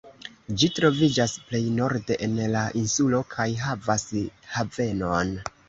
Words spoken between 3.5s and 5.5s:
havas havenon.